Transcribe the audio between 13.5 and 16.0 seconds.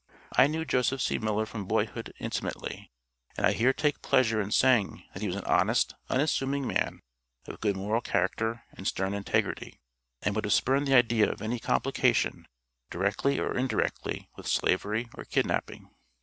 indirectly, with slavery or kidnapping.